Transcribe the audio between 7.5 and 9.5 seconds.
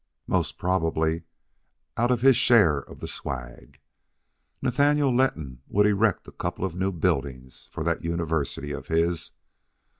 for that university of his.